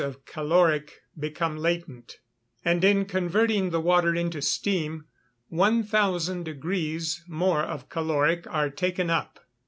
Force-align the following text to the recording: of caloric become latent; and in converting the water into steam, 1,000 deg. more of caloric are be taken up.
of 0.03 0.25
caloric 0.25 1.01
become 1.19 1.55
latent; 1.59 2.17
and 2.65 2.83
in 2.83 3.05
converting 3.05 3.69
the 3.69 3.79
water 3.79 4.15
into 4.15 4.41
steam, 4.41 5.05
1,000 5.49 6.43
deg. 6.43 6.65
more 7.27 7.61
of 7.61 7.87
caloric 7.87 8.47
are 8.49 8.71
be 8.71 8.75
taken 8.75 9.11
up. 9.11 9.45